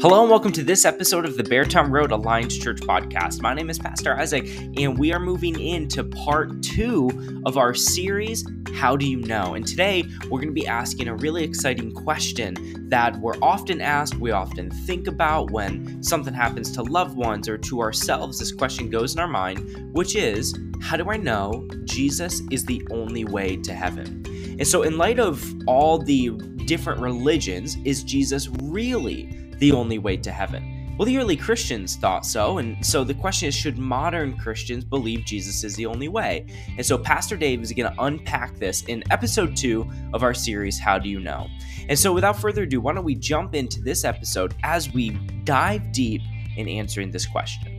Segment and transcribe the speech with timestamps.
[0.00, 3.42] Hello and welcome to this episode of the Beartown Road Alliance Church podcast.
[3.42, 4.46] My name is Pastor Isaac,
[4.76, 9.54] and we are moving into part two of our series, How Do You Know?
[9.54, 14.14] And today we're going to be asking a really exciting question that we're often asked,
[14.14, 18.38] we often think about when something happens to loved ones or to ourselves.
[18.38, 22.86] This question goes in our mind, which is, How do I know Jesus is the
[22.92, 24.24] only way to heaven?
[24.60, 26.30] And so, in light of all the
[26.66, 30.78] different religions, is Jesus really the only way to heaven?
[30.98, 35.24] Well, the early Christians thought so, and so the question is should modern Christians believe
[35.24, 36.46] Jesus is the only way?
[36.76, 40.76] And so Pastor Dave is going to unpack this in episode two of our series,
[40.76, 41.46] How Do You Know?
[41.88, 45.10] And so without further ado, why don't we jump into this episode as we
[45.44, 46.20] dive deep
[46.56, 47.78] in answering this question?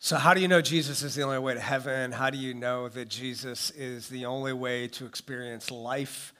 [0.00, 2.12] So, how do you know Jesus is the only way to heaven?
[2.12, 6.32] How do you know that Jesus is the only way to experience life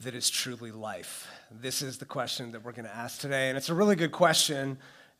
[0.00, 1.28] that is truly life?
[1.50, 3.48] This is the question that we're going to ask today.
[3.48, 4.78] And it's a really good question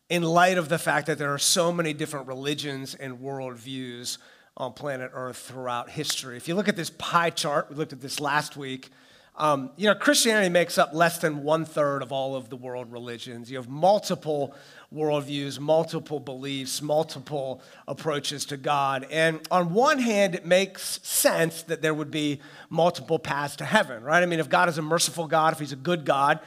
[0.09, 4.19] in light of the fact that there are so many different religions and worldviews
[4.57, 6.37] on planet Earth throughout history.
[6.37, 8.89] If you look at this pie chart, we looked at this last week.
[9.41, 12.93] Um, you know, Christianity makes up less than one third of all of the world
[12.93, 13.51] religions.
[13.51, 14.55] You have multiple
[14.95, 19.07] worldviews, multiple beliefs, multiple approaches to God.
[19.11, 24.03] And on one hand, it makes sense that there would be multiple paths to heaven,
[24.03, 24.23] right?
[24.23, 26.41] I mean, if God is a merciful God, if He's a good God,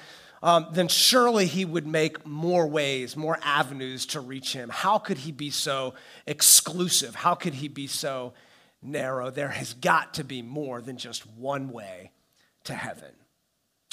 [0.44, 4.70] um, then surely He would make more ways, more avenues to reach Him.
[4.70, 5.96] How could He be so
[6.28, 7.16] exclusive?
[7.16, 8.34] How could He be so
[8.84, 9.32] narrow?
[9.32, 12.12] There has got to be more than just one way
[12.66, 13.12] to heaven.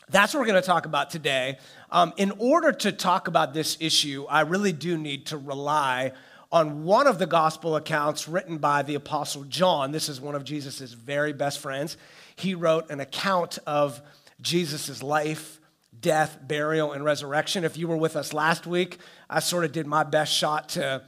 [0.08, 1.58] That's what we're going to talk about today.
[1.90, 6.12] Um, in order to talk about this issue, I really do need to rely
[6.52, 9.92] on one of the gospel accounts written by the Apostle John.
[9.92, 11.96] This is one of Jesus' very best friends.
[12.34, 14.02] He wrote an account of
[14.40, 15.60] Jesus' life,
[16.00, 17.62] death, burial, and resurrection.
[17.62, 21.04] If you were with us last week, I sort of did my best shot to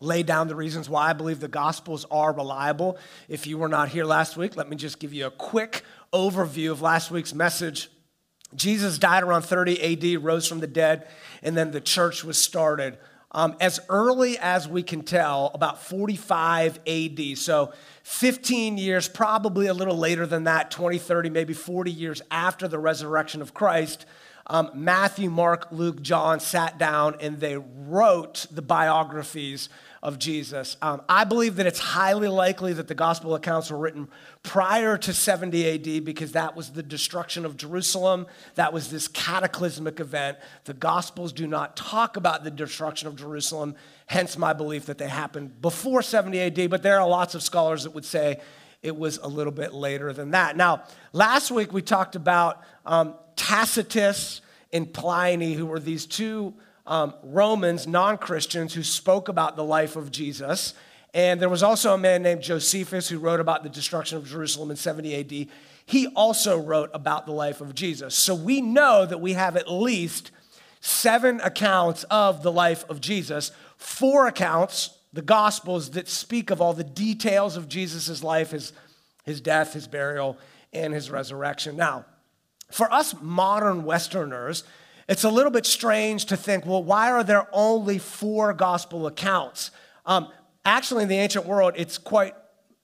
[0.00, 2.98] lay down the reasons why I believe the Gospels are reliable.
[3.28, 5.82] If you were not here last week, let me just give you a quick
[6.14, 7.90] overview of last week's message.
[8.54, 11.08] Jesus died around 30 AD, rose from the dead,
[11.42, 12.96] and then the church was started.
[13.32, 17.36] Um, as early as we can tell, about 45 AD.
[17.36, 17.72] So
[18.04, 22.78] 15 years, probably a little later than that, 20, 30, maybe 40 years after the
[22.78, 24.06] resurrection of Christ,
[24.46, 29.68] um, Matthew, Mark, Luke, John sat down and they wrote the biographies
[30.04, 30.76] of Jesus.
[30.82, 34.06] Um, I believe that it's highly likely that the gospel accounts were written
[34.42, 38.26] prior to 70 AD because that was the destruction of Jerusalem.
[38.54, 40.36] That was this cataclysmic event.
[40.64, 45.08] The gospels do not talk about the destruction of Jerusalem, hence my belief that they
[45.08, 46.68] happened before 70 AD.
[46.70, 48.40] But there are lots of scholars that would say
[48.82, 50.54] it was a little bit later than that.
[50.54, 56.52] Now, last week we talked about um, Tacitus and Pliny, who were these two
[56.86, 60.74] um, Romans, non Christians, who spoke about the life of Jesus.
[61.14, 64.70] And there was also a man named Josephus who wrote about the destruction of Jerusalem
[64.70, 65.48] in 70 AD.
[65.86, 68.16] He also wrote about the life of Jesus.
[68.16, 70.32] So we know that we have at least
[70.80, 76.72] seven accounts of the life of Jesus, four accounts, the Gospels, that speak of all
[76.72, 78.72] the details of Jesus' life, his,
[79.24, 80.36] his death, his burial,
[80.72, 81.76] and his resurrection.
[81.76, 82.06] Now,
[82.70, 84.64] for us modern Westerners,
[85.08, 89.70] it's a little bit strange to think, well, why are there only four gospel accounts?
[90.06, 90.28] Um,
[90.64, 92.34] actually, in the ancient world, it's quite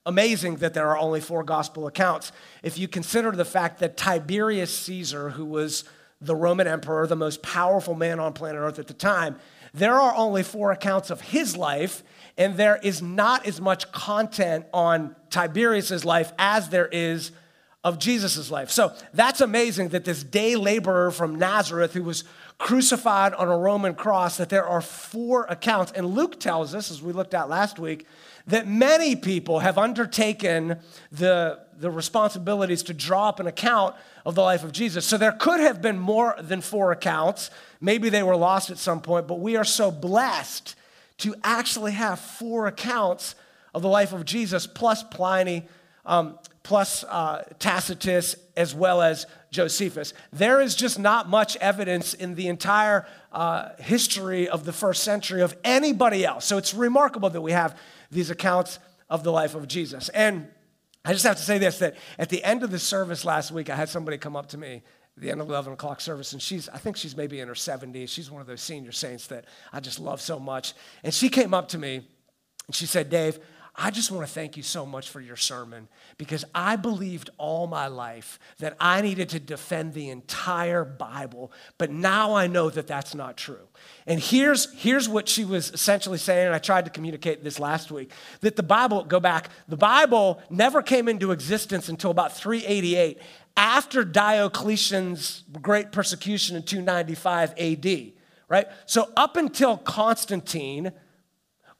[0.05, 2.31] amazing that there are only four gospel accounts.
[2.63, 5.83] If you consider the fact that Tiberius Caesar, who was
[6.19, 9.37] the Roman emperor, the most powerful man on planet Earth at the time,
[9.73, 12.03] there are only four accounts of his life,
[12.37, 17.31] and there is not as much content on Tiberius's life as there is
[17.83, 18.69] of Jesus' life.
[18.69, 22.23] So that's amazing that this day laborer from Nazareth who was
[22.59, 25.91] crucified on a Roman cross, that there are four accounts.
[25.93, 28.05] And Luke tells us, as we looked at last week,
[28.47, 30.77] that many people have undertaken
[31.11, 33.95] the, the responsibilities to draw up an account
[34.25, 35.05] of the life of Jesus.
[35.05, 37.49] So there could have been more than four accounts.
[37.79, 40.75] Maybe they were lost at some point, but we are so blessed
[41.17, 43.33] to actually have four accounts
[43.73, 45.67] of the life of Jesus, plus Pliny,
[46.05, 50.13] um, plus uh, Tacitus, as well as Josephus.
[50.31, 55.41] There is just not much evidence in the entire uh, history of the first century
[55.41, 56.45] of anybody else.
[56.45, 57.77] So it's remarkable that we have
[58.11, 58.79] these accounts
[59.09, 60.09] of the life of Jesus.
[60.09, 60.47] And
[61.03, 63.69] I just have to say this that at the end of the service last week,
[63.69, 64.83] I had somebody come up to me
[65.17, 67.47] at the end of the 11 o'clock service, and she's, I think she's maybe in
[67.47, 68.09] her 70s.
[68.09, 70.73] She's one of those senior saints that I just love so much.
[71.03, 72.07] And she came up to me
[72.67, 73.39] and she said, Dave,
[73.83, 75.87] I just want to thank you so much for your sermon
[76.19, 81.89] because I believed all my life that I needed to defend the entire Bible, but
[81.89, 83.67] now I know that that's not true.
[84.05, 87.89] And here's, here's what she was essentially saying, and I tried to communicate this last
[87.91, 88.11] week
[88.41, 93.17] that the Bible, go back, the Bible never came into existence until about 388
[93.57, 98.11] after Diocletian's great persecution in 295 AD,
[98.47, 98.67] right?
[98.85, 100.91] So up until Constantine,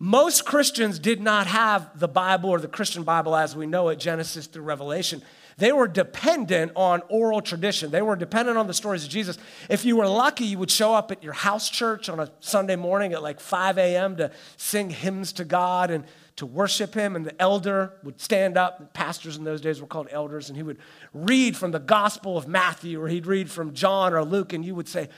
[0.03, 3.99] most Christians did not have the Bible or the Christian Bible as we know it,
[3.99, 5.21] Genesis through Revelation.
[5.59, 7.91] They were dependent on oral tradition.
[7.91, 9.37] They were dependent on the stories of Jesus.
[9.69, 12.75] If you were lucky, you would show up at your house church on a Sunday
[12.75, 14.15] morning at like 5 a.m.
[14.15, 16.03] to sing hymns to God and
[16.37, 17.15] to worship Him.
[17.15, 18.95] And the elder would stand up.
[18.95, 20.79] Pastors in those days were called elders, and he would
[21.13, 24.73] read from the Gospel of Matthew or he'd read from John or Luke, and you
[24.73, 25.09] would say,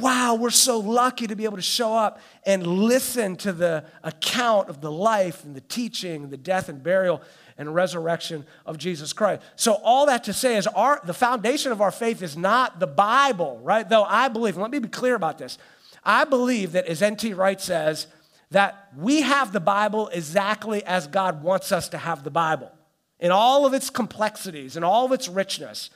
[0.00, 4.68] wow, we're so lucky to be able to show up and listen to the account
[4.68, 7.22] of the life and the teaching, the death and burial
[7.56, 9.42] and resurrection of Jesus Christ.
[9.56, 12.86] So all that to say is our the foundation of our faith is not the
[12.86, 13.88] Bible, right?
[13.88, 15.58] Though I believe, let me be clear about this.
[16.04, 17.32] I believe that as N.T.
[17.34, 18.06] Wright says,
[18.54, 22.70] that we have the Bible exactly as God wants us to have the Bible.
[23.18, 25.90] In all of its complexities and all of its richness.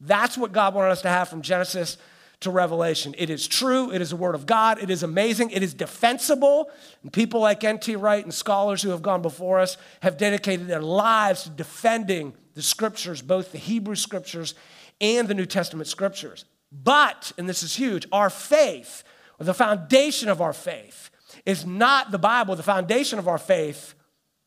[0.00, 1.96] That's what God wanted us to have from Genesis
[2.40, 3.14] to Revelation.
[3.16, 6.70] It is true, it is a word of God, it is amazing, it is defensible.
[7.02, 7.96] And people like N.T.
[7.96, 12.62] Wright and scholars who have gone before us have dedicated their lives to defending the
[12.62, 14.54] scriptures, both the Hebrew scriptures
[15.00, 16.44] and the New Testament scriptures.
[16.70, 19.04] But, and this is huge, our faith,
[19.38, 21.10] or the foundation of our faith,
[21.46, 22.56] is not the Bible.
[22.56, 23.94] The foundation of our faith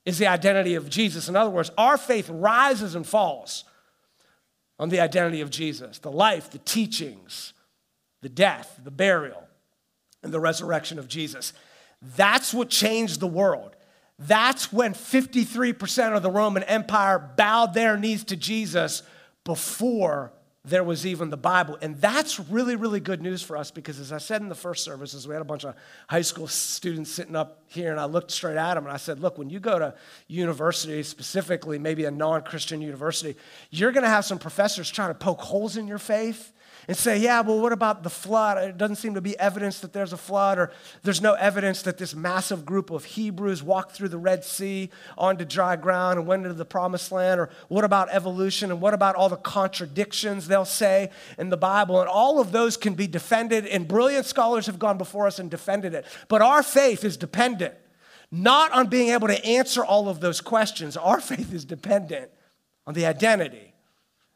[0.05, 1.29] is the identity of Jesus.
[1.29, 3.65] In other words, our faith rises and falls
[4.79, 7.53] on the identity of Jesus, the life, the teachings,
[8.27, 9.41] the death, the burial,
[10.21, 11.53] and the resurrection of Jesus.
[12.17, 13.77] That's what changed the world.
[14.19, 19.01] That's when 53% of the Roman Empire bowed their knees to Jesus
[19.45, 20.33] before
[20.67, 21.77] there was even the Bible.
[21.81, 24.83] And that's really, really good news for us because, as I said in the first
[24.83, 25.75] services, we had a bunch of
[26.09, 29.19] high school students sitting up here, and I looked straight at them and I said,
[29.19, 29.95] Look, when you go to
[30.27, 33.35] university, specifically maybe a non Christian university,
[33.69, 36.53] you're going to have some professors trying to poke holes in your faith
[36.87, 38.57] and say, yeah, well, what about the flood?
[38.57, 40.71] It doesn't seem to be evidence that there's a flood, or
[41.03, 45.43] there's no evidence that this massive group of Hebrews walked through the Red Sea onto
[45.43, 49.15] dry ground and went into the promised land, or what about evolution, and what about
[49.15, 51.99] all the contradictions they'll say in the Bible?
[51.99, 55.49] And all of those can be defended, and brilliant scholars have gone before us and
[55.51, 56.05] defended it.
[56.27, 57.75] But our faith is dependent
[58.31, 60.97] not on being able to answer all of those questions.
[60.97, 62.29] Our faith is dependent
[62.85, 63.73] on the identity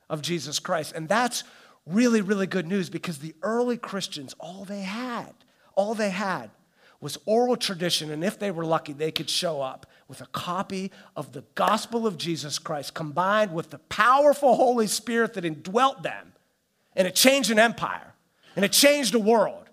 [0.09, 0.93] of Jesus Christ.
[0.95, 1.43] And that's
[1.85, 5.33] really, really good news because the early Christians, all they had,
[5.75, 6.51] all they had
[6.99, 8.11] was oral tradition.
[8.11, 12.05] And if they were lucky, they could show up with a copy of the gospel
[12.05, 16.33] of Jesus Christ combined with the powerful Holy Spirit that indwelt them.
[16.97, 18.13] And it changed an empire
[18.57, 19.69] and it changed a world.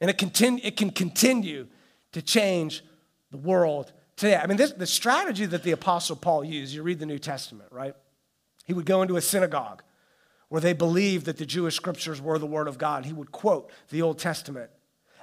[0.00, 1.66] And it, continue, it can continue
[2.12, 2.82] to change
[3.30, 4.36] the world today.
[4.36, 7.70] I mean, this, the strategy that the Apostle Paul used, you read the New Testament,
[7.70, 7.94] right?
[8.64, 9.82] He would go into a synagogue
[10.48, 13.70] where they believed that the Jewish scriptures were the Word of God, he would quote
[13.90, 14.70] the Old Testament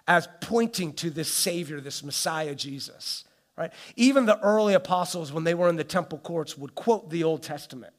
[0.07, 3.23] as pointing to this Savior, this Messiah Jesus.
[3.57, 3.71] Right?
[3.95, 7.41] Even the early apostles, when they were in the temple courts, would quote the Old
[7.41, 7.93] Testament.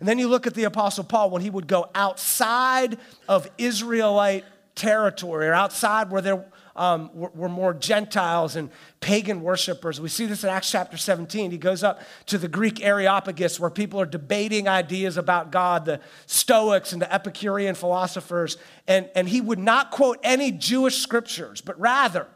[0.00, 2.98] And then you look at the Apostle Paul when he would go outside
[3.28, 6.44] of Israelite territory or outside where there
[6.76, 9.98] um, were, more Gentiles and pagan worshipers.
[9.98, 11.50] We see this in Acts chapter 17.
[11.50, 16.00] He goes up to the Greek Areopagus where people are debating ideas about God, the
[16.26, 18.58] Stoics and the Epicurean philosophers.
[18.86, 22.28] And, and he would not quote any Jewish scriptures, but rather,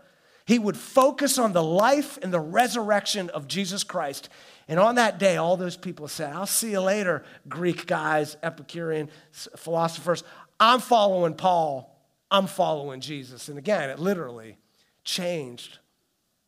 [0.50, 4.28] he would focus on the life and the resurrection of Jesus Christ.
[4.66, 9.10] And on that day, all those people said, I'll see you later, Greek guys, Epicurean
[9.30, 10.24] philosophers.
[10.58, 11.96] I'm following Paul
[12.32, 13.48] I'm following Jesus.
[13.48, 14.58] And again, it literally
[15.04, 15.78] changed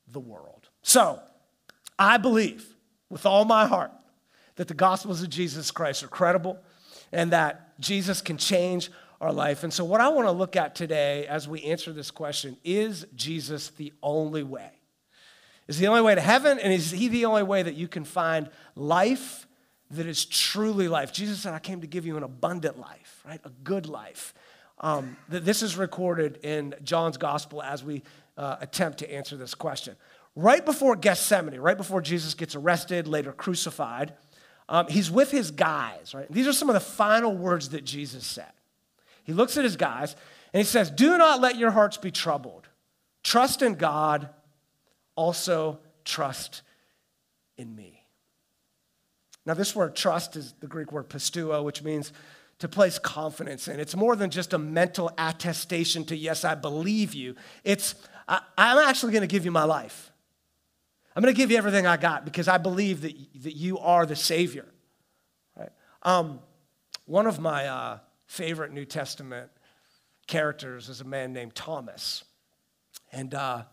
[0.08, 0.68] the world.
[0.82, 1.20] So,
[1.96, 2.74] I believe
[3.08, 3.92] with all my heart
[4.56, 6.58] that the Gospels of Jesus Christ are credible
[7.12, 8.90] and that Jesus can change
[9.22, 9.62] our life.
[9.62, 13.06] And so, what I want to look at today as we answer this question is
[13.14, 14.70] Jesus the only way?
[15.68, 16.58] Is he the only way to heaven?
[16.58, 19.46] And is he the only way that you can find life
[19.92, 21.12] that is truly life?
[21.12, 23.40] Jesus said, I came to give you an abundant life, right?
[23.44, 24.34] A good life.
[24.80, 28.02] Um, this is recorded in John's gospel as we
[28.36, 29.94] uh, attempt to answer this question.
[30.34, 34.14] Right before Gethsemane, right before Jesus gets arrested, later crucified,
[34.68, 36.30] um, he's with his guys, right?
[36.32, 38.50] These are some of the final words that Jesus said.
[39.24, 40.16] He looks at his guys
[40.52, 42.68] and he says, Do not let your hearts be troubled.
[43.22, 44.28] Trust in God,
[45.14, 46.62] also trust
[47.56, 48.04] in me.
[49.44, 52.12] Now, this word trust is the Greek word pisteuo, which means
[52.60, 53.80] to place confidence in.
[53.80, 57.34] It's more than just a mental attestation to, yes, I believe you.
[57.64, 57.96] It's,
[58.28, 60.12] I, am actually going to give you my life.
[61.14, 64.06] I'm going to give you everything I got because I believe that, that you are
[64.06, 64.66] the Savior.
[65.56, 65.70] Right?
[66.02, 66.38] Um,
[67.04, 67.98] one of my uh,
[68.32, 69.50] favorite New Testament
[70.26, 72.24] characters is a man named Thomas.
[73.12, 73.64] And uh,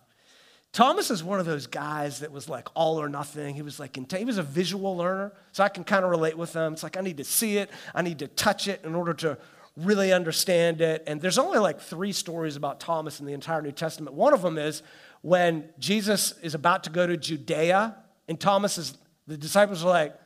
[0.73, 3.55] Thomas is one of those guys that was like all or nothing.
[3.55, 6.53] He was like, he was a visual learner, so I can kind of relate with
[6.53, 6.73] him.
[6.73, 9.37] It's like, I need to see it, I need to touch it in order to
[9.77, 11.05] really understand it.
[11.07, 14.13] And there's only like three stories about Thomas in the entire New Testament.
[14.13, 14.83] One of them is
[15.21, 17.95] when Jesus is about to go to Judea,
[18.27, 20.19] and Thomas is, the disciples are like,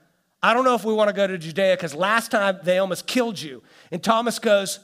[0.44, 3.08] I don't know if we want to go to Judea because last time they almost
[3.08, 3.64] killed you.
[3.92, 4.80] And Thomas goes,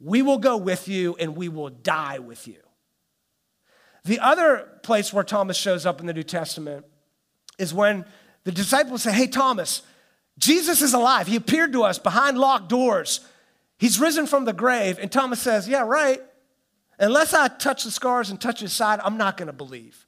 [0.00, 2.56] We will go with you and we will die with you.
[4.04, 6.86] The other place where Thomas shows up in the New Testament
[7.58, 8.06] is when
[8.44, 9.82] the disciples say, Hey, Thomas,
[10.38, 11.26] Jesus is alive.
[11.26, 13.20] He appeared to us behind locked doors.
[13.78, 14.98] He's risen from the grave.
[14.98, 16.22] And Thomas says, Yeah, right.
[16.98, 20.06] Unless I touch the scars and touch his side, I'm not going to believe.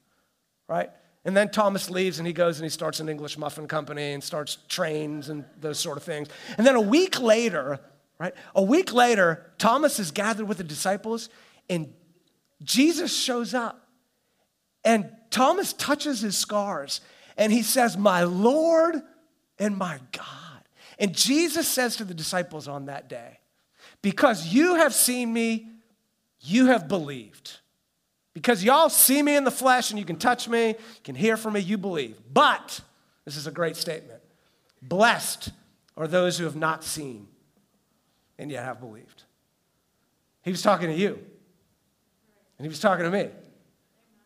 [0.67, 0.89] Right?
[1.25, 4.23] And then Thomas leaves and he goes and he starts an English muffin company and
[4.23, 6.29] starts trains and those sort of things.
[6.57, 7.81] And then a week later,
[8.19, 8.35] right?
[8.55, 11.29] A week later, Thomas is gathered with the disciples
[11.69, 11.93] and
[12.63, 13.89] Jesus shows up.
[14.85, 17.01] And Thomas touches his scars
[17.37, 19.03] and he says, My Lord
[19.59, 20.25] and my God.
[20.99, 23.41] And Jesus says to the disciples on that day,
[24.03, 25.69] Because you have seen me,
[26.41, 27.59] you have believed.
[28.39, 31.37] Because y'all see me in the flesh and you can touch me, you can hear
[31.37, 32.21] from me, you believe.
[32.33, 32.81] But,
[33.25, 34.21] this is a great statement
[34.81, 35.51] blessed
[35.97, 37.27] are those who have not seen
[38.39, 39.25] and yet have believed.
[40.43, 41.15] He was talking to you,
[42.59, 43.29] and he was talking to me.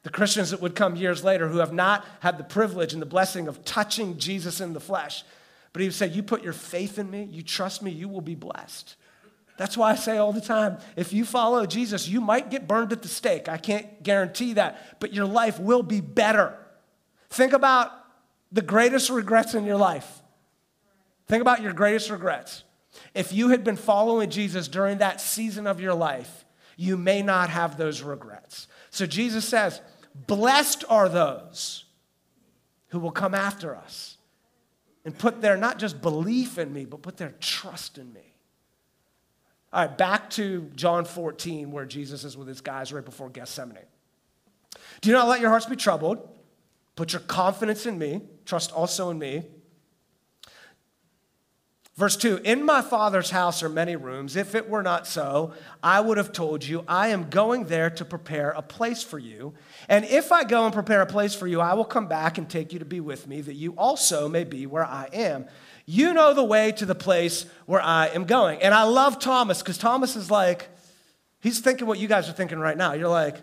[0.02, 3.06] The Christians that would come years later who have not had the privilege and the
[3.06, 5.24] blessing of touching Jesus in the flesh.
[5.72, 8.20] But he would say, You put your faith in me, you trust me, you will
[8.20, 8.94] be blessed.
[9.56, 12.92] That's why I say all the time if you follow Jesus, you might get burned
[12.92, 13.48] at the stake.
[13.48, 16.58] I can't guarantee that, but your life will be better.
[17.30, 17.90] Think about
[18.50, 20.22] the greatest regrets in your life.
[21.26, 22.64] Think about your greatest regrets.
[23.14, 26.44] If you had been following Jesus during that season of your life,
[26.76, 28.66] you may not have those regrets.
[28.90, 29.80] So Jesus says,
[30.26, 31.84] Blessed are those
[32.88, 34.18] who will come after us
[35.04, 38.31] and put their not just belief in me, but put their trust in me.
[39.72, 43.78] All right, back to John 14, where Jesus is with his guys right before Gethsemane.
[45.00, 46.28] Do not let your hearts be troubled.
[46.94, 48.20] Put your confidence in me.
[48.44, 49.44] Trust also in me.
[51.96, 54.36] Verse 2 In my Father's house are many rooms.
[54.36, 55.52] If it were not so,
[55.82, 59.54] I would have told you, I am going there to prepare a place for you.
[59.88, 62.48] And if I go and prepare a place for you, I will come back and
[62.48, 65.46] take you to be with me, that you also may be where I am.
[65.86, 68.62] You know the way to the place where I am going.
[68.62, 70.68] And I love Thomas because Thomas is like,
[71.40, 72.92] he's thinking what you guys are thinking right now.
[72.92, 73.36] You're like,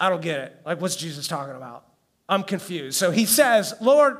[0.00, 0.60] I don't get it.
[0.66, 1.86] Like, what's Jesus talking about?
[2.28, 2.96] I'm confused.
[2.96, 4.18] So he says, Lord,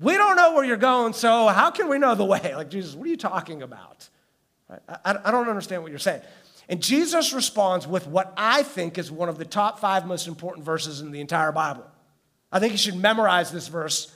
[0.00, 2.52] we don't know where you're going, so how can we know the way?
[2.56, 4.08] Like, Jesus, what are you talking about?
[4.88, 6.22] I, I don't understand what you're saying.
[6.68, 10.64] And Jesus responds with what I think is one of the top five most important
[10.64, 11.84] verses in the entire Bible.
[12.50, 14.14] I think you should memorize this verse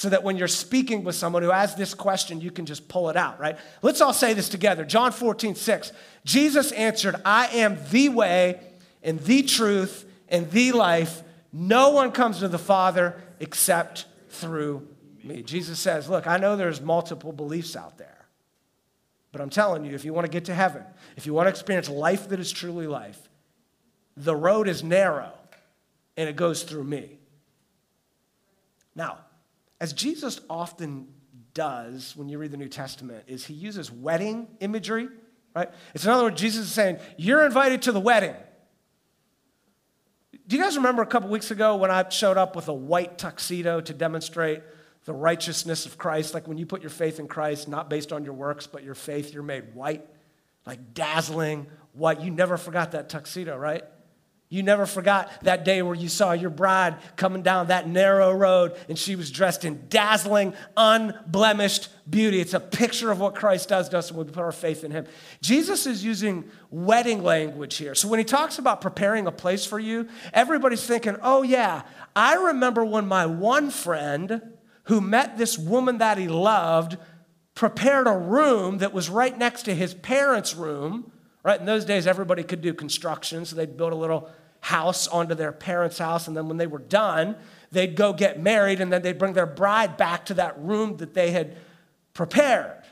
[0.00, 3.10] so that when you're speaking with someone who has this question, you can just pull
[3.10, 3.58] it out, right?
[3.82, 4.82] Let's all say this together.
[4.82, 5.92] John 14, 6.
[6.24, 8.60] Jesus answered, I am the way
[9.02, 11.22] and the truth and the life.
[11.52, 14.88] No one comes to the Father except through
[15.22, 15.42] me.
[15.42, 18.24] Jesus says, Look, I know there's multiple beliefs out there,
[19.32, 20.82] but I'm telling you, if you want to get to heaven,
[21.18, 23.28] if you want to experience life that is truly life,
[24.16, 25.34] the road is narrow
[26.16, 27.18] and it goes through me.
[28.94, 29.18] Now,
[29.80, 31.08] as Jesus often
[31.54, 35.08] does when you read the New Testament, is he uses wedding imagery,
[35.54, 35.70] right?
[35.94, 38.34] It's in other words, Jesus is saying, You're invited to the wedding.
[40.46, 43.18] Do you guys remember a couple weeks ago when I showed up with a white
[43.18, 44.62] tuxedo to demonstrate
[45.04, 48.24] the righteousness of Christ, like when you put your faith in Christ, not based on
[48.24, 50.06] your works, but your faith, you're made white,
[50.66, 52.20] like dazzling white.
[52.20, 53.84] You never forgot that tuxedo, right?
[54.52, 58.76] You never forgot that day where you saw your bride coming down that narrow road
[58.88, 62.40] and she was dressed in dazzling, unblemished beauty.
[62.40, 64.90] It's a picture of what Christ does to us when we put our faith in
[64.90, 65.06] Him.
[65.40, 67.94] Jesus is using wedding language here.
[67.94, 71.82] So when He talks about preparing a place for you, everybody's thinking, oh, yeah,
[72.16, 74.42] I remember when my one friend
[74.84, 76.96] who met this woman that he loved,
[77.54, 81.12] prepared a room that was right next to his parents' room.
[81.44, 81.60] Right?
[81.60, 84.28] In those days, everybody could do construction, so they'd build a little
[84.60, 87.36] house onto their parents' house, and then when they were done,
[87.72, 91.14] they'd go get married and then they'd bring their bride back to that room that
[91.14, 91.56] they had
[92.14, 92.82] prepared.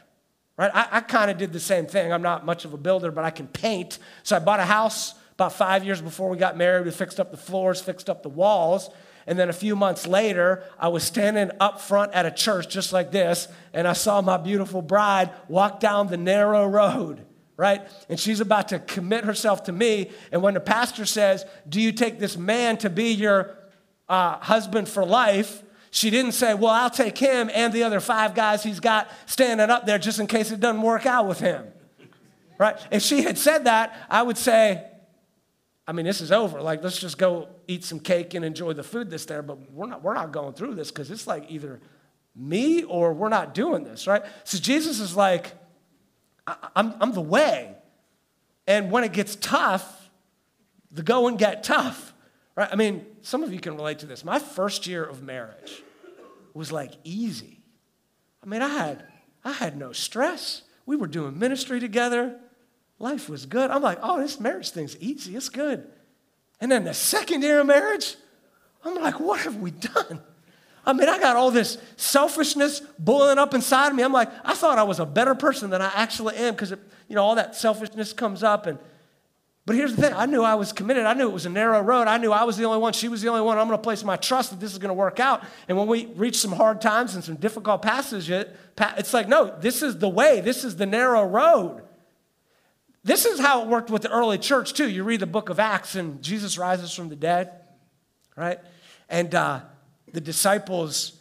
[0.56, 0.70] Right?
[0.74, 2.12] I, I kind of did the same thing.
[2.12, 3.98] I'm not much of a builder, but I can paint.
[4.22, 6.84] So I bought a house about five years before we got married.
[6.84, 8.90] We fixed up the floors, fixed up the walls.
[9.28, 12.94] And then a few months later, I was standing up front at a church just
[12.94, 17.26] like this, and I saw my beautiful bride walk down the narrow road,
[17.58, 17.86] right?
[18.08, 20.12] And she's about to commit herself to me.
[20.32, 23.58] And when the pastor says, Do you take this man to be your
[24.08, 25.62] uh, husband for life?
[25.90, 29.68] She didn't say, Well, I'll take him and the other five guys he's got standing
[29.68, 31.66] up there just in case it doesn't work out with him.
[32.56, 32.78] Right?
[32.90, 34.84] If she had said that, I would say,
[35.86, 36.60] I mean, this is over.
[36.60, 39.86] Like, let's just go eat some cake and enjoy the food that's there, but we're
[39.86, 41.80] not, we're not going through this because it's like either
[42.36, 44.22] me or we're not doing this, right?
[44.44, 45.54] So Jesus is like,
[46.74, 47.74] I'm, I'm the way.
[48.66, 50.10] And when it gets tough,
[50.90, 52.12] the going get tough,
[52.54, 52.68] right?
[52.70, 54.24] I mean, some of you can relate to this.
[54.24, 55.82] My first year of marriage
[56.54, 57.60] was like easy.
[58.42, 59.04] I mean, I had,
[59.44, 60.62] I had no stress.
[60.86, 62.38] We were doing ministry together.
[62.98, 63.70] Life was good.
[63.70, 65.36] I'm like, oh, this marriage thing's easy.
[65.36, 65.86] It's good.
[66.60, 68.16] And then the second year of marriage,
[68.84, 70.20] I'm like, what have we done?
[70.88, 74.02] I mean, I got all this selfishness boiling up inside of me.
[74.02, 77.14] I'm like, I thought I was a better person than I actually am because, you
[77.14, 78.64] know, all that selfishness comes up.
[78.64, 78.78] And,
[79.66, 81.04] but here's the thing I knew I was committed.
[81.04, 82.08] I knew it was a narrow road.
[82.08, 82.94] I knew I was the only one.
[82.94, 83.58] She was the only one.
[83.58, 85.44] I'm going to place my trust that this is going to work out.
[85.68, 88.46] And when we reach some hard times and some difficult passages,
[88.96, 90.40] it's like, no, this is the way.
[90.40, 91.82] This is the narrow road.
[93.04, 94.88] This is how it worked with the early church, too.
[94.88, 97.52] You read the book of Acts, and Jesus rises from the dead,
[98.36, 98.58] right?
[99.10, 99.60] And uh,
[100.12, 101.12] the disciples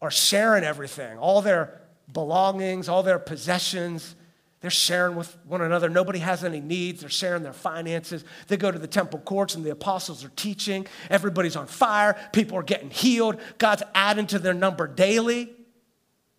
[0.00, 1.80] are sharing everything, all their
[2.12, 4.14] belongings, all their possessions.
[4.60, 5.88] They're sharing with one another.
[5.88, 7.00] Nobody has any needs.
[7.00, 8.24] They're sharing their finances.
[8.46, 10.86] They go to the temple courts and the apostles are teaching.
[11.10, 12.16] Everybody's on fire.
[12.32, 13.40] People are getting healed.
[13.58, 15.52] God's adding to their number daily.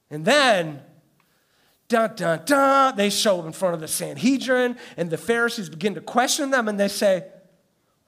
[0.10, 0.82] And then
[1.94, 2.96] dun, dun, dun.
[2.96, 6.68] They show up in front of the Sanhedrin, and the Pharisees begin to question them,
[6.68, 7.26] and they say,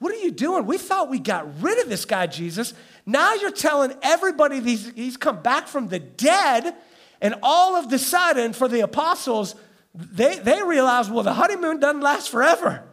[0.05, 0.67] What are you doing?
[0.67, 2.75] We thought we got rid of this guy, Jesus.
[3.07, 6.75] Now you're telling everybody he's, he's come back from the dead,
[7.21, 9.55] and all of the sudden, for the apostles,
[9.95, 12.83] they, they realize, well, the honeymoon doesn't last forever.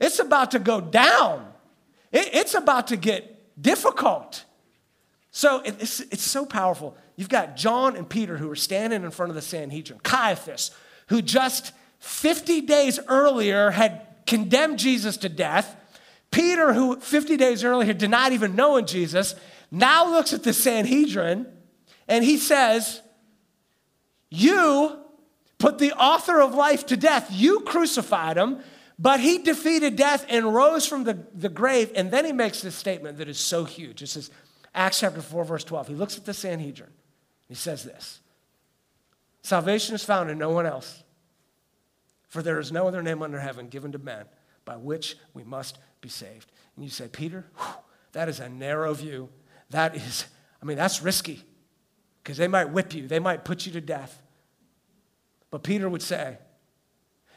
[0.00, 1.46] It's about to go down.
[2.10, 4.46] It, it's about to get difficult.
[5.32, 6.96] So it's, it's so powerful.
[7.16, 10.70] You've got John and Peter who are standing in front of the Sanhedrin, Caiaphas,
[11.08, 15.76] who just 50 days earlier had condemned Jesus to death.
[16.30, 19.34] Peter, who 50 days earlier did not even know in Jesus,
[19.70, 21.46] now looks at the Sanhedrin
[22.08, 23.02] and he says,
[24.30, 25.00] You
[25.58, 27.28] put the author of life to death.
[27.30, 28.60] You crucified him,
[28.98, 31.92] but he defeated death and rose from the, the grave.
[31.94, 34.02] And then he makes this statement that is so huge.
[34.02, 34.30] It says,
[34.74, 35.88] Acts chapter 4, verse 12.
[35.88, 36.90] He looks at the Sanhedrin.
[37.48, 38.20] He says this
[39.42, 41.02] Salvation is found in no one else,
[42.28, 44.26] for there is no other name under heaven given to men
[44.64, 46.50] by which we must be saved.
[46.76, 47.74] And you say, Peter, whew,
[48.12, 49.28] that is a narrow view.
[49.70, 50.26] That is,
[50.62, 51.42] I mean, that's risky
[52.22, 54.20] because they might whip you, they might put you to death.
[55.50, 56.38] But Peter would say,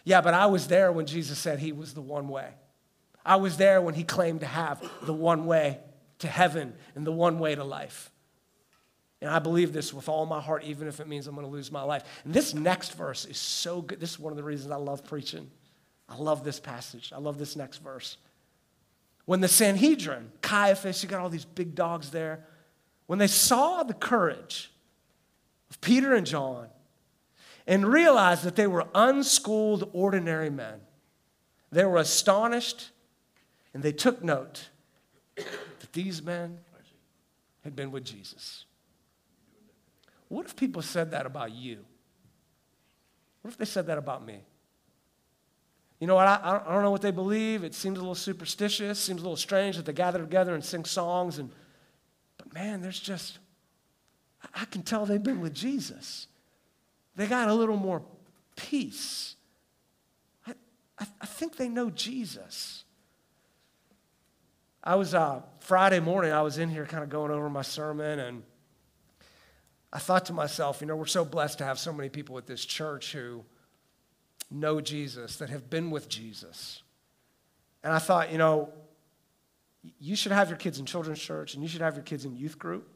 [0.03, 2.49] Yeah, but I was there when Jesus said he was the one way.
[3.25, 5.79] I was there when he claimed to have the one way
[6.19, 8.11] to heaven and the one way to life.
[9.21, 11.51] And I believe this with all my heart, even if it means I'm going to
[11.51, 12.03] lose my life.
[12.25, 14.01] And this next verse is so good.
[14.01, 15.49] This is one of the reasons I love preaching.
[16.09, 17.13] I love this passage.
[17.15, 18.17] I love this next verse.
[19.25, 22.45] When the Sanhedrin, Caiaphas, you got all these big dogs there,
[23.07, 24.71] when they saw the courage
[25.69, 26.67] of Peter and John
[27.65, 30.81] and realized that they were unschooled, ordinary men,
[31.71, 32.91] they were astonished
[33.73, 34.69] and they took note
[35.35, 36.59] that these men
[37.63, 38.65] had been with Jesus.
[40.27, 41.85] What if people said that about you?
[43.41, 44.41] What if they said that about me?
[46.03, 46.27] You know what?
[46.27, 47.63] I, I don't know what they believe.
[47.63, 50.83] It seems a little superstitious, seems a little strange that they gather together and sing
[50.83, 51.39] songs.
[51.39, 51.49] And,
[52.37, 53.39] but man, there's just,
[54.53, 56.27] I can tell they've been with Jesus.
[57.15, 58.03] They got a little more
[58.57, 59.37] peace.
[60.45, 60.55] I,
[60.99, 62.83] I, I think they know Jesus.
[64.83, 68.19] I was, uh, Friday morning, I was in here kind of going over my sermon
[68.19, 68.43] and
[69.93, 72.45] I thought to myself, you know, we're so blessed to have so many people at
[72.45, 73.45] this church who
[74.53, 76.83] know Jesus, that have been with Jesus.
[77.83, 78.69] And I thought, you know,
[79.99, 82.35] you should have your kids in children's church and you should have your kids in
[82.35, 82.87] youth group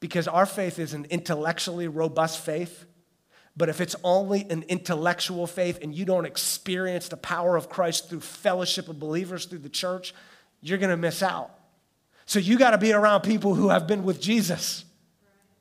[0.00, 2.84] because our faith is an intellectually robust faith.
[3.56, 8.08] But if it's only an intellectual faith and you don't experience the power of Christ
[8.08, 10.14] through fellowship of believers through the church,
[10.60, 11.50] you're going to miss out.
[12.26, 14.84] So you got to be around people who have been with Jesus,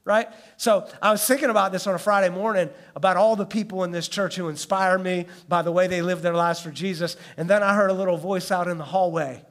[0.08, 0.28] right?
[0.56, 3.92] So I was thinking about this on a Friday morning about all the people in
[3.92, 7.18] this church who inspire me by the way they live their lives for Jesus.
[7.36, 9.44] And then I heard a little voice out in the hallway.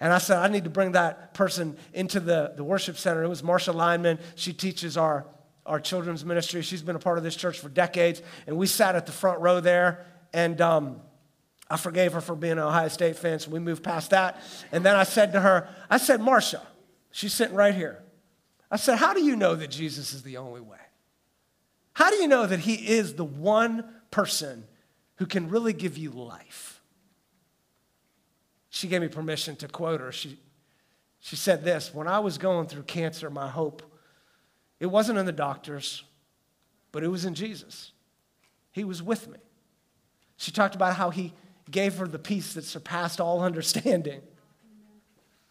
[0.00, 3.22] And I said, I need to bring that person into the, the worship center.
[3.22, 4.18] It was Marsha Lineman.
[4.34, 5.26] She teaches our,
[5.64, 6.62] our children's ministry.
[6.62, 8.20] She's been a part of this church for decades.
[8.46, 10.04] And we sat at the front row there.
[10.32, 11.00] And um,
[11.70, 14.42] I forgave her for being an Ohio State fan, so we moved past that.
[14.72, 16.60] And then I said to her, I said, Marsha,
[17.12, 18.02] she's sitting right here.
[18.70, 20.78] I said, How do you know that Jesus is the only way?
[21.94, 24.64] How do you know that he is the one person
[25.16, 26.80] who can really give you life?
[28.70, 30.10] she gave me permission to quote her.
[30.10, 30.38] She,
[31.18, 33.82] she said this When I was going through cancer, my hope,
[34.78, 36.02] it wasn't in the doctors,
[36.92, 37.92] but it was in Jesus.
[38.72, 39.38] He was with me.
[40.36, 41.34] She talked about how he
[41.70, 44.22] gave her the peace that surpassed all understanding.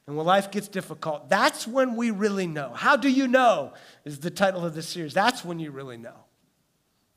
[0.09, 2.71] And when life gets difficult, that's when we really know.
[2.73, 3.73] How do you know?
[4.05, 5.13] Is the title of this series.
[5.13, 6.25] That's when you really know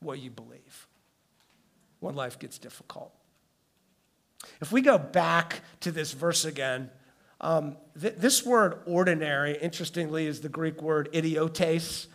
[0.00, 0.88] what you believe
[2.00, 3.10] when life gets difficult.
[4.60, 6.90] If we go back to this verse again,
[7.40, 12.08] um, th- this word ordinary, interestingly, is the Greek word idiotes.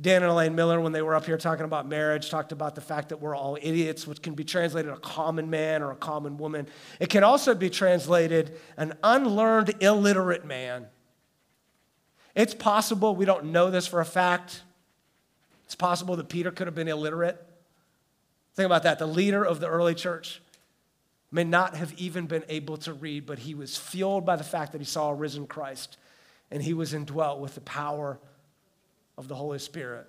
[0.00, 2.80] Dan and Elaine Miller, when they were up here talking about marriage, talked about the
[2.80, 6.38] fact that we're all idiots, which can be translated a common man or a common
[6.38, 6.68] woman.
[7.00, 10.86] It can also be translated an unlearned, illiterate man.
[12.36, 14.62] It's possible, we don't know this for a fact,
[15.64, 17.44] it's possible that Peter could have been illiterate.
[18.54, 18.98] Think about that.
[18.98, 20.40] The leader of the early church
[21.30, 24.72] may not have even been able to read, but he was fueled by the fact
[24.72, 25.98] that he saw a risen Christ
[26.50, 28.18] and he was indwelt with the power
[29.18, 30.06] of the Holy Spirit.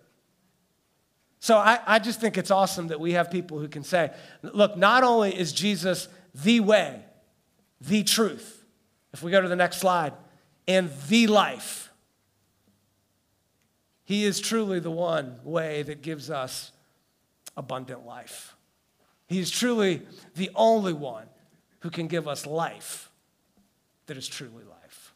[1.40, 4.78] So I, I just think it's awesome that we have people who can say, look,
[4.78, 7.04] not only is Jesus the way,
[7.82, 8.64] the truth,
[9.14, 10.14] if we go to the next slide,
[10.68, 11.92] and the life,
[14.04, 16.72] he is truly the one way that gives us
[17.58, 18.56] abundant life.
[19.28, 20.04] He is truly
[20.36, 21.28] the only one
[21.80, 23.12] who can give us life
[24.08, 25.14] that is truly life.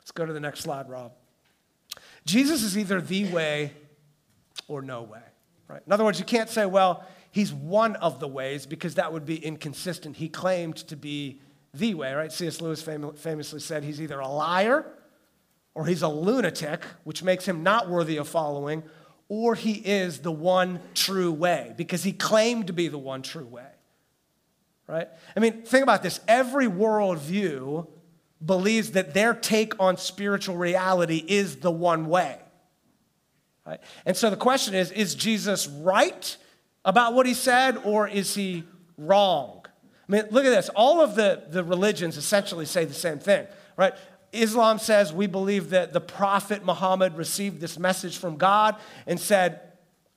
[0.00, 1.12] Let's go to the next slide, Rob.
[2.24, 3.72] Jesus is either the way
[4.68, 5.22] or no way,
[5.68, 5.82] right?
[5.86, 9.26] In other words, you can't say, well, he's one of the ways because that would
[9.26, 10.16] be inconsistent.
[10.16, 11.40] He claimed to be
[11.72, 12.32] the way, right?
[12.32, 12.60] C.S.
[12.60, 14.86] Lewis famously said he's either a liar
[15.74, 18.82] or he's a lunatic, which makes him not worthy of following,
[19.28, 23.46] or he is the one true way because he claimed to be the one true
[23.46, 23.68] way.
[24.88, 25.08] Right?
[25.36, 26.18] I mean, think about this.
[26.26, 27.86] Every worldview
[28.44, 32.38] believes that their take on spiritual reality is the one way.
[33.66, 33.80] Right?
[34.06, 36.36] And so the question is is Jesus right
[36.84, 38.64] about what he said or is he
[38.96, 39.64] wrong?
[40.08, 40.68] I mean, look at this.
[40.70, 43.94] All of the, the religions essentially say the same thing, right?
[44.32, 48.76] Islam says we believe that the Prophet Muhammad received this message from God
[49.06, 49.60] and said,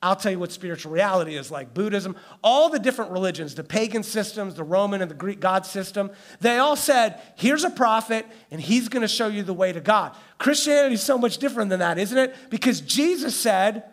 [0.03, 1.73] I'll tell you what spiritual reality is like.
[1.73, 6.11] Buddhism, all the different religions, the pagan systems, the Roman and the Greek God system,
[6.41, 9.79] they all said, here's a prophet and he's going to show you the way to
[9.79, 10.13] God.
[10.39, 12.35] Christianity is so much different than that, isn't it?
[12.49, 13.85] Because Jesus said,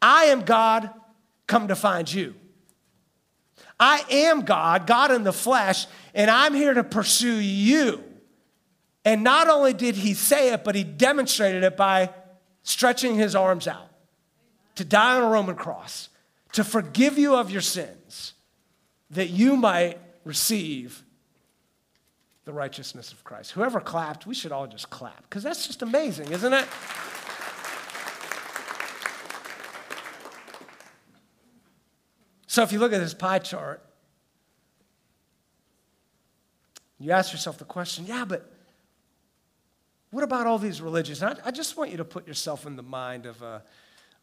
[0.00, 0.88] I am God,
[1.46, 2.34] come to find you.
[3.78, 8.02] I am God, God in the flesh, and I'm here to pursue you.
[9.04, 12.14] And not only did he say it, but he demonstrated it by
[12.62, 13.89] stretching his arms out
[14.80, 16.08] to die on a Roman cross,
[16.52, 18.32] to forgive you of your sins,
[19.10, 21.04] that you might receive
[22.46, 23.50] the righteousness of Christ.
[23.50, 26.66] Whoever clapped, we should all just clap because that's just amazing, isn't it?
[32.46, 33.84] So if you look at this pie chart,
[36.98, 38.50] you ask yourself the question yeah, but
[40.10, 41.22] what about all these religions?
[41.22, 43.60] I, I, just want you to put yourself in the mind of an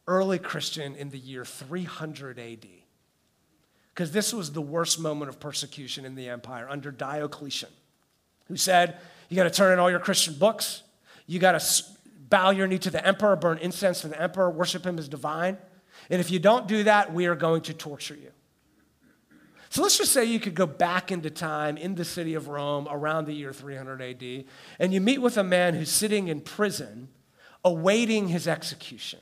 [0.08, 2.66] early Christian in the year 300 AD.
[3.94, 7.68] Because this was the worst moment of persecution in the empire under Diocletian,
[8.46, 10.82] who said, You got to turn in all your Christian books,
[11.26, 11.84] you got to
[12.28, 15.58] bow your knee to the emperor, burn incense to the emperor, worship him as divine.
[16.10, 18.30] And if you don't do that, we are going to torture you.
[19.70, 22.88] So let's just say you could go back into time in the city of Rome
[22.90, 24.44] around the year 300 AD,
[24.78, 27.08] and you meet with a man who's sitting in prison
[27.64, 29.20] awaiting his execution.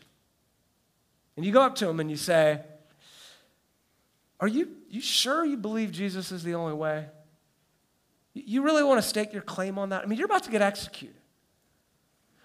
[1.36, 2.60] And you go up to him and you say,
[4.40, 7.06] Are you, you sure you believe Jesus is the only way?
[8.34, 10.02] You really want to stake your claim on that?
[10.02, 11.16] I mean, you're about to get executed.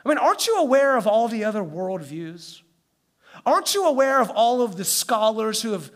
[0.06, 2.62] I mean, aren't you aware of all the other worldviews?
[3.46, 5.92] Aren't you aware of all of the scholars who have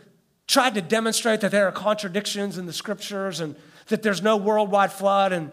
[0.47, 3.55] tried to demonstrate that there are contradictions in the scriptures and
[3.87, 5.51] that there's no worldwide flood and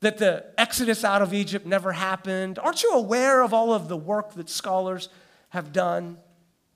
[0.00, 2.58] that the exodus out of Egypt never happened?
[2.58, 5.08] Aren't you aware of all of the work that scholars
[5.50, 6.18] have done?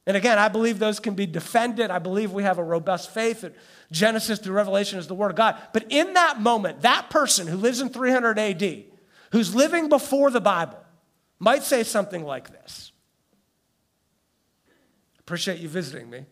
[0.07, 1.91] And again, I believe those can be defended.
[1.91, 3.55] I believe we have a robust faith that
[3.93, 5.57] Genesis through Revelation is the Word of God.
[5.73, 8.85] But in that moment, that person who lives in 300 AD,
[9.31, 10.79] who's living before the Bible,
[11.39, 12.93] might say something like this
[15.21, 16.19] Appreciate you visiting me.
[16.19, 16.27] It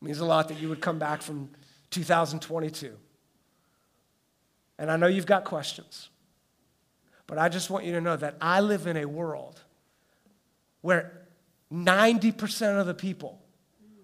[0.00, 1.50] means a lot that you would come back from
[1.90, 2.96] 2022.
[4.80, 6.08] And I know you've got questions,
[7.26, 9.60] but I just want you to know that I live in a world
[10.80, 11.27] where
[11.72, 13.40] 90% of the people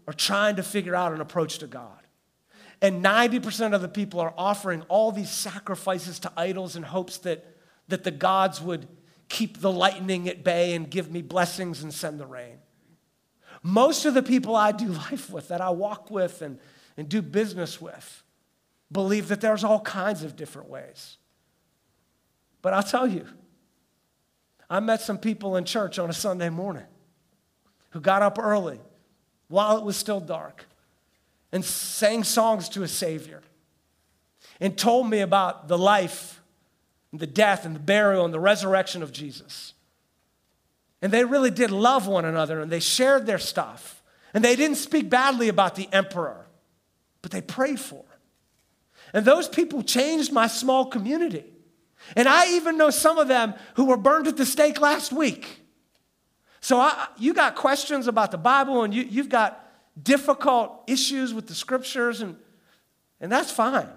[0.07, 2.00] are trying to figure out an approach to God.
[2.83, 7.57] And 90% of the people are offering all these sacrifices to idols in hopes that,
[7.88, 8.87] that the gods would
[9.29, 12.59] keep the lightning at bay and give me blessings and send the rain.
[13.62, 16.59] Most of the people I do life with, that I walk with and,
[16.96, 18.22] and do business with,
[18.92, 21.16] believe that there's all kinds of different ways.
[22.61, 23.27] But I'll tell you,
[24.68, 26.87] I met some people in church on a Sunday morning
[27.94, 28.80] who got up early
[29.46, 30.66] while it was still dark
[31.52, 33.40] and sang songs to a Savior
[34.61, 36.42] and told me about the life
[37.12, 39.74] and the death and the burial and the resurrection of Jesus.
[41.02, 44.02] And they really did love one another and they shared their stuff.
[44.35, 46.46] And they didn't speak badly about the emperor,
[47.22, 48.20] but they prayed for him.
[49.12, 51.44] And those people changed my small community.
[52.16, 55.61] And I even know some of them who were burned at the stake last week.
[56.64, 59.70] So I, you got questions about the Bible and you, you've got
[60.03, 62.37] difficult issues with the scriptures, and,
[63.20, 63.90] and that's fine.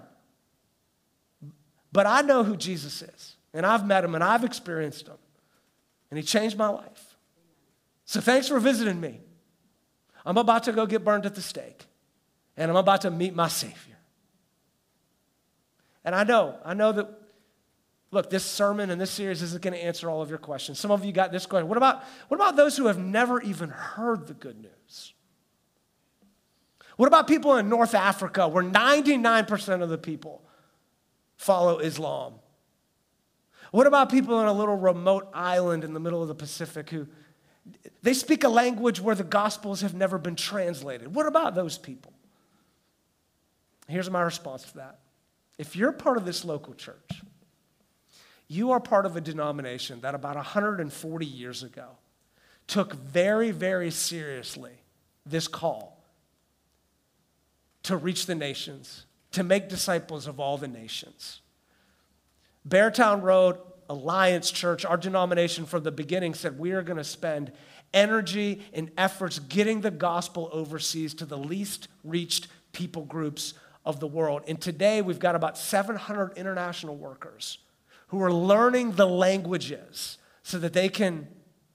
[1.90, 5.16] But I know who Jesus is, and I've met him and I've experienced him
[6.10, 7.16] and he changed my life.
[8.04, 9.22] So thanks for visiting me.
[10.26, 11.86] I'm about to go get burned at the stake,
[12.54, 13.96] and I'm about to meet my Savior.
[16.04, 17.08] And I know, I know that,
[18.10, 20.78] look, this sermon and this series isn't going to answer all of your questions.
[20.78, 21.68] Some of you got this question.
[21.68, 25.14] What about, what about those who have never even heard the good news?
[26.96, 30.42] What about people in North Africa where 99% of the people
[31.36, 32.34] follow Islam?
[33.70, 37.06] What about people in a little remote island in the middle of the Pacific who
[38.02, 41.14] they speak a language where the gospels have never been translated?
[41.14, 42.12] What about those people?
[43.86, 44.98] Here's my response to that.
[45.58, 47.22] If you're part of this local church,
[48.48, 51.86] you are part of a denomination that about 140 years ago
[52.66, 54.72] took very, very seriously
[55.24, 56.02] this call
[57.82, 61.40] to reach the nations, to make disciples of all the nations.
[62.66, 63.58] Beartown Road
[63.88, 67.52] Alliance Church, our denomination from the beginning said we are going to spend
[67.94, 74.06] energy and efforts getting the gospel overseas to the least reached people groups of the
[74.06, 74.42] world.
[74.46, 77.58] And today we've got about 700 international workers
[78.08, 81.28] who are learning the languages so that they can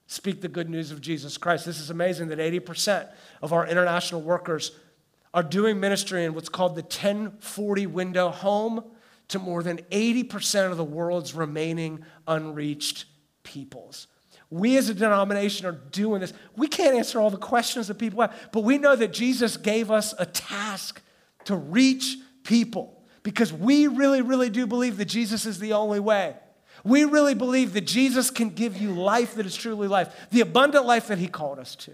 [0.06, 1.64] speak the good news of Jesus Christ.
[1.64, 3.08] This is amazing that 80%
[3.42, 4.72] of our international workers
[5.32, 8.84] are doing ministry in what's called the 1040 window home
[9.28, 13.06] to more than 80% of the world's remaining unreached
[13.42, 14.06] peoples.
[14.50, 16.32] We as a denomination are doing this.
[16.56, 19.90] We can't answer all the questions that people have, but we know that Jesus gave
[19.90, 21.02] us a task
[21.44, 22.93] to reach people
[23.24, 26.36] because we really, really do believe that Jesus is the only way.
[26.84, 30.84] We really believe that Jesus can give you life that is truly life, the abundant
[30.84, 31.92] life that He called us to.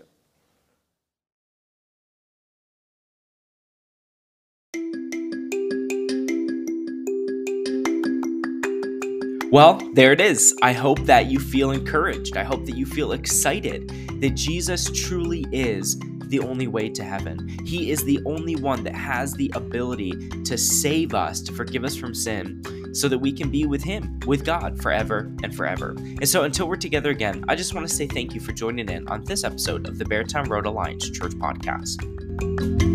[9.52, 10.56] Well, there it is.
[10.62, 12.36] I hope that you feel encouraged.
[12.36, 13.88] I hope that you feel excited
[14.20, 17.48] that Jesus truly is the only way to heaven.
[17.64, 20.12] He is the only one that has the ability
[20.44, 22.62] to save us, to forgive us from sin,
[22.94, 25.90] so that we can be with Him, with God, forever and forever.
[25.98, 28.88] And so until we're together again, I just want to say thank you for joining
[28.88, 32.89] in on this episode of the Beartown Road Alliance Church Podcast.